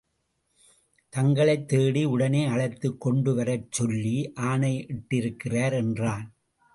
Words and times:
தங்களைத் 1.13 1.67
தேடி 1.67 2.03
உடனே 2.05 2.45
அழைத்துக் 2.45 3.01
கொண்டு 3.01 3.35
வரச் 3.35 3.71
சொல்லி 3.71 4.31
ஆணையிட்டிருக்கிறார் 4.35 5.73
என்றான். 5.73 6.25